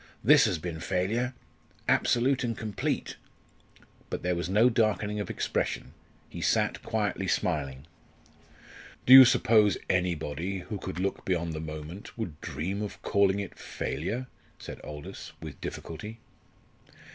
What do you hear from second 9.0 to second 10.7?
"Do you suppose anybody